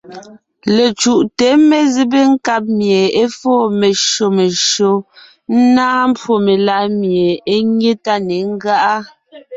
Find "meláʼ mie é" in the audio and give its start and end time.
6.45-7.55